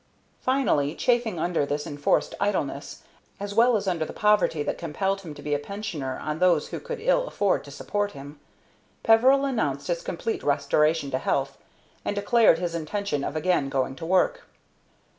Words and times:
Finally, 0.39 0.95
chafing 0.95 1.37
under 1.37 1.63
this 1.63 1.85
enforced 1.85 2.33
idleness, 2.39 3.03
as 3.39 3.53
well 3.53 3.77
as 3.77 3.87
under 3.87 4.03
the 4.03 4.11
poverty 4.11 4.63
that 4.63 4.79
compelled 4.79 5.21
him 5.21 5.35
to 5.35 5.43
be 5.43 5.53
a 5.53 5.59
pensioner 5.59 6.17
on 6.17 6.39
those 6.39 6.69
who 6.69 6.79
could 6.79 6.99
ill 6.99 7.27
afford 7.27 7.63
to 7.63 7.69
support 7.69 8.13
him, 8.13 8.39
Peveril 9.03 9.45
announced 9.45 9.89
his 9.89 10.01
complete 10.01 10.41
restoration 10.41 11.11
to 11.11 11.19
health, 11.19 11.55
and 12.03 12.15
declared 12.15 12.57
his 12.57 12.73
intention 12.73 13.23
of 13.23 13.35
again 13.35 13.69
going 13.69 13.95
to 13.95 14.05
work. 14.07 14.47